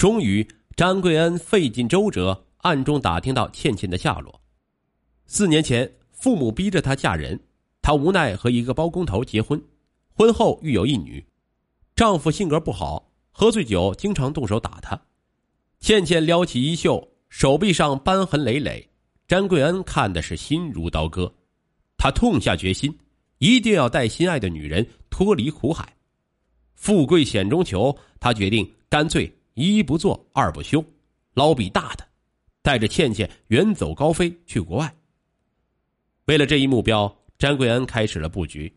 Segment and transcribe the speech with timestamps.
[0.00, 4.40] 终于，张贵恩费尽周折，暗中打听到倩倩的下落。
[5.26, 7.38] 四年前，父母逼着她嫁人，
[7.82, 9.62] 她无奈和一个包工头结婚，
[10.14, 11.22] 婚后育有一女。
[11.94, 14.98] 丈夫性格不好，喝醉酒经常动手打她。
[15.80, 18.88] 倩倩撩起衣袖，手臂上斑痕累累。
[19.28, 21.30] 詹贵恩看的是心如刀割，
[21.98, 22.98] 他痛下决心，
[23.36, 25.94] 一定要带心爱的女人脱离苦海。
[26.74, 29.30] 富贵险中求，他决定干脆
[29.66, 30.84] 一不做二不休，
[31.34, 32.06] 捞笔大的，
[32.62, 34.94] 带着倩倩远走高飞去国外。
[36.26, 38.72] 为了这一目标，詹桂恩开始了布局。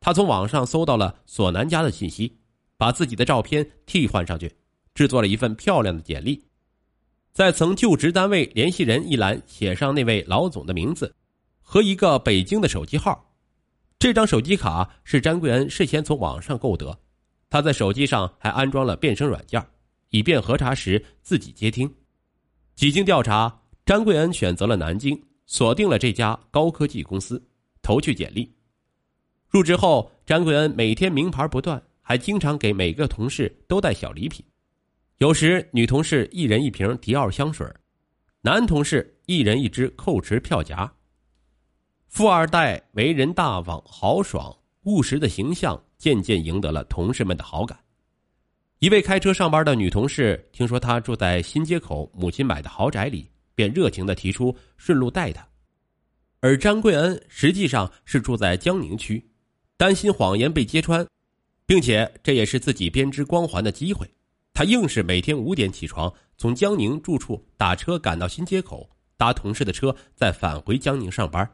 [0.00, 2.36] 他从网上搜到了索南家的信息，
[2.76, 4.50] 把自己的照片替换上去，
[4.94, 6.40] 制作了一份漂亮的简历。
[7.32, 11.14] 在曾就职单位联系人一栏写上那位老总的名字，
[11.60, 13.32] 和一个北京的手机号。
[13.98, 16.96] 这张手机卡是詹桂恩事先从网上购得，
[17.50, 19.64] 他在手机上还安装了变声软件，
[20.10, 21.92] 以便核查时自己接听。
[22.74, 27.42] 几经调查，詹贵恩选择了南京，锁定了这家高科技公司，
[27.82, 28.54] 投去简历。
[29.48, 34.44] 入职后，詹贵恩每天名牌不断，还经常给每个同事都带小礼品。
[35.18, 37.66] 有时，女同事一人一瓶迪奥香水，
[38.42, 40.92] 男同事一人一只蔻驰票夹。
[42.06, 47.78] 富二代为人大方、豪爽、务实的形象渐渐赢得了同事们的好感。
[48.80, 55.44] 一位开车上班的女同事听说他住在新街口母亲买的豪宅里，便热情的提出顺路带他。
[56.40, 59.28] 而张贵恩实际上是住在江宁区，
[59.76, 61.04] 担心谎言被揭穿，
[61.66, 64.08] 并且这也是自己编织光环的机会。
[64.54, 71.48] 他硬是每天五点起床，从江宁住处打车赶到新街口，搭同事的车，再返回江宁上班。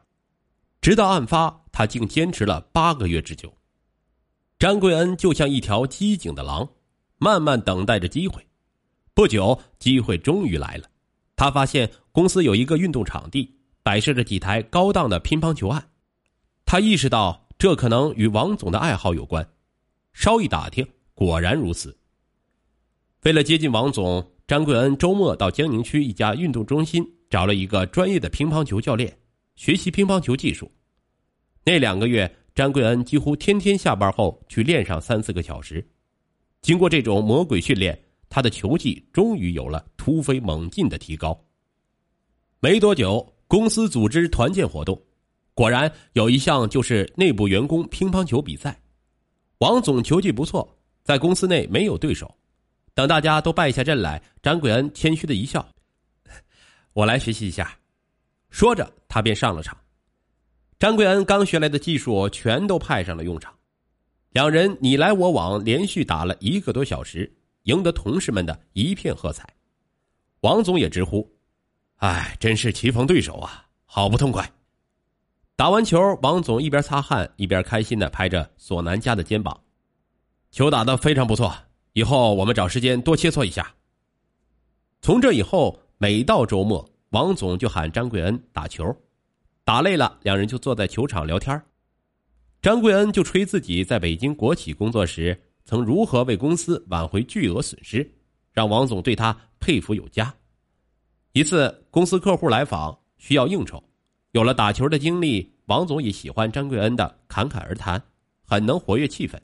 [0.83, 3.51] 直到案发，他竟坚持了八个月之久。
[4.59, 6.69] 张贵恩就像一条机警的狼，
[7.19, 8.45] 慢慢等待着机会。
[9.15, 10.89] 不久，机会终于来了。
[11.37, 15.85] 他发现公司有一个运动场地，摆设着几台高档的乒乓球案。
[16.65, 19.47] 他意识到这可能与王总的爱好有关。
[20.13, 21.97] 稍一打听，果然如此。
[23.23, 29.17] 为了接近王总，张贵恩周末到江宁区一家运动中心找了一个专业的乒乓球教练，
[29.57, 30.71] 学习乒乓球技术。
[31.65, 35.85] 那两个月，张贵恩几乎天天下班后去练上三四个小时。
[36.65, 37.97] 经过这种魔鬼训练，
[38.31, 41.39] 他的球技终于有了突飞猛进的提高。
[42.59, 44.99] 没多久，公司组织团建活动，
[45.53, 48.81] 果然有一项就是内部员工乒乓球比赛。
[49.59, 52.35] 王总球技不错，在公司内没有对手。
[52.95, 55.69] 等大家都败下阵来，张贵恩谦虚的一笑
[56.95, 57.77] ：“我来学习一下。”
[58.49, 59.77] 说着，他便上了场。
[60.79, 63.55] 张贵恩刚学来的技术全都派上了用场，
[64.35, 69.49] 两人你来我往，连续打了一个多小时，赢得同事们的一片喝彩。
[70.41, 71.33] 王总也直呼
[72.03, 74.51] ：“哎，真是棋逢对手啊，好不痛快！”
[75.55, 79.57] 打完球，王总一边擦汗一边开心的拍着索南家的肩膀
[80.51, 81.55] ：“球打得非常不错。”
[81.95, 83.73] 以后我们找时间多切磋一下。
[85.01, 88.85] 从这以后，每到周末，王总就喊张贵恩打球，
[89.63, 91.63] 打累了，两人就坐在球场聊天。
[92.65, 98.11] 张贵恩就吹自己在北京国企工作时，曾如何为公司挽回巨额损失，
[98.55, 100.35] 让王总对他佩服有加。
[101.33, 103.85] 一次，公司客户来访需要应酬，
[104.33, 108.03] 有了打球的经历，王总也喜欢张贵恩的侃侃而谈，
[108.47, 109.39] 很能活跃气氛，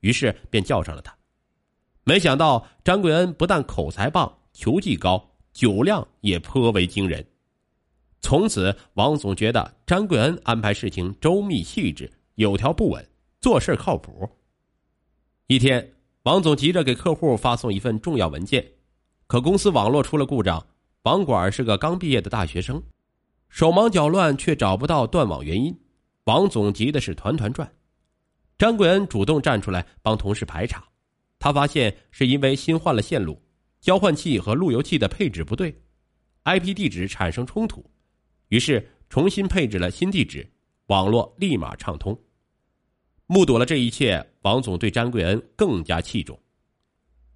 [0.00, 1.16] 于是便叫上了他。
[2.04, 7.26] 没想到张贵恩不但口才棒、球技高，酒量也颇为惊人。
[8.20, 13.04] 从此，王总觉得张贵恩安排事情周密细致、有条不紊，
[13.40, 14.30] 做事靠谱。
[15.48, 18.64] 一天，王总急着给客户发送一份重要文件，
[19.26, 20.64] 可公司网络出了故障。
[21.02, 22.80] 网管是个刚毕业的大学生，
[23.48, 25.76] 手忙脚乱却找不到断网原因。
[26.26, 27.68] 王总急的是团团转。
[28.56, 30.84] 张贵恩主动站出来帮同事排查。
[31.40, 33.42] 他发现是因为新换了线路，
[33.80, 35.82] 交换器和路由器的配置不对
[36.44, 37.84] ，IP 地址产生冲突，
[38.50, 40.48] 于是重新配置了新地址，
[40.86, 42.16] 网络立马畅通。
[43.28, 46.36] 目睹了这一切，王总对张贵恩更加器重。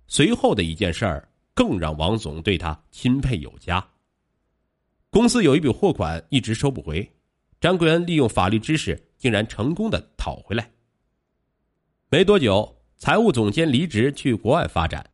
[0.09, 3.87] 随后的一件事儿更让王总对他钦佩有加。
[5.11, 7.09] 公司有一笔货款一直收不回，
[7.61, 10.69] 张贵恩利用法律知识，竟然成功的讨回来。
[12.09, 12.77] 没多久。
[12.97, 15.05] 财务总监离职去国外发展，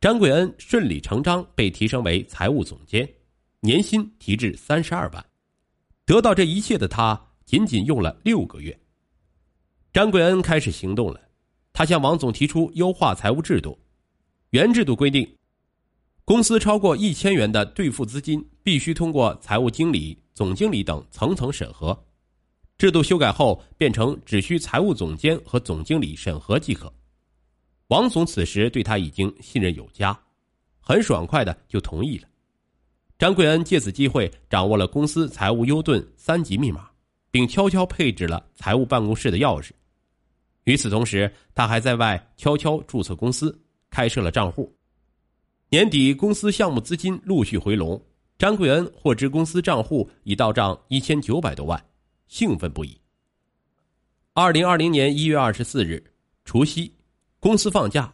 [0.00, 3.08] 张贵恩顺理成章被提升为财务总监，
[3.58, 5.26] 年薪提至三十二万。
[6.04, 8.78] 得到这一切的他，仅仅用了六个月。
[9.96, 11.18] 张贵恩开始行动了，
[11.72, 13.78] 他向王总提出优化财务制度。
[14.50, 15.26] 原制度规定，
[16.22, 21.98] 公司超过一千元的兑付资金必须通过财务经理、总经理等层层审核。
[22.76, 26.92] 制度修改后，变成只需财务总监和总经理审核即可。
[27.88, 30.14] 王总此时对他已经信任有加，
[30.78, 32.28] 很爽快的就同意了。
[33.18, 36.90] 张贵恩借此机会掌握了公司财务优盾三级密码，
[37.30, 39.70] 并悄悄配置了财务办公室的钥匙。
[40.66, 43.56] 与此同时，他还在外悄悄注册公司，
[43.88, 44.72] 开设了账户。
[45.68, 48.00] 年底，公司项目资金陆续回笼，
[48.36, 51.82] 张贵恩获知公司账户已到账一千九百多万。
[52.28, 53.00] 兴奋不已。
[54.34, 56.02] 二零二零年一月二十四日，
[56.44, 56.92] 除夕，
[57.38, 58.12] 公司放假，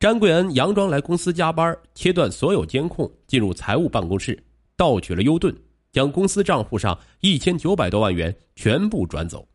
[0.00, 4.42] 詹贵恩佯装来公司加班，切断所有监控，进入财务办公室，
[4.74, 5.54] 盗取了优盾，
[5.92, 9.46] 将公司账户上一千九百多万元全部转走。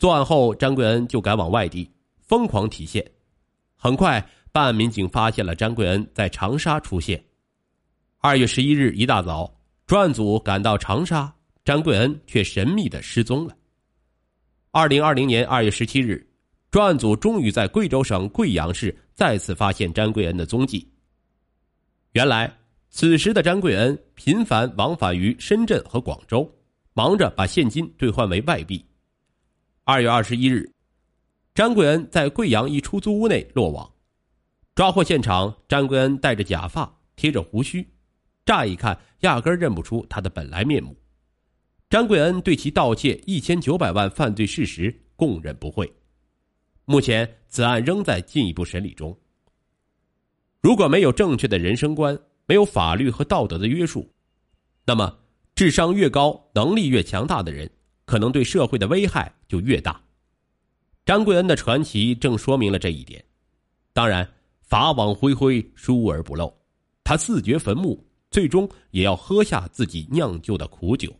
[0.00, 1.86] 作案后，詹贵恩就赶往外地，
[2.22, 3.04] 疯狂提现。
[3.76, 7.22] 很快，办案民警发现了詹贵恩在长沙出现。
[8.16, 9.54] 二月十一日一大早，
[9.86, 11.30] 专案组赶到长沙。
[11.66, 13.54] 张贵恩却神秘的失踪了。
[14.70, 16.26] 二零二零年二月十七日，
[16.70, 20.90] 专案组终于在贵州省贵阳市再次发现张贵恩的踪迹。
[22.12, 22.50] 原来，
[22.88, 26.50] 此时的张贵恩频繁往返于深圳和广州，
[26.94, 28.82] 忙着把现金兑换为外币。
[29.92, 30.72] 二月二十一日，
[31.52, 33.92] 张贵恩在贵阳一出租屋内落网。
[34.72, 37.84] 抓获现场，张贵恩戴着假发，贴着胡须，
[38.46, 40.96] 乍一看压根认不出他的本来面目。
[41.88, 45.92] 张贵恩对其盗窃一千九百万犯罪事实供认不讳，
[46.84, 49.18] 目前此案仍在进一步审理中。
[50.60, 52.16] 如果没有正确的人生观，
[52.46, 54.08] 没有法律和道德的约束，
[54.86, 55.18] 那么
[55.56, 57.68] 智商越高、能力越强大的人，
[58.10, 60.02] 可能对社会的危害就越大。
[61.06, 63.24] 张贵恩的传奇正说明了这一点。
[63.92, 64.28] 当然，
[64.62, 66.52] 法网恢恢，疏而不漏，
[67.04, 71.14] 他自掘坟墓，最终也要喝下自己酿就的苦酒。